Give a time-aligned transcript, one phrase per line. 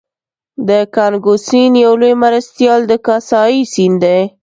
[0.67, 4.21] د کانګو سیند یو لوی مرستیال د کاسای سیند دی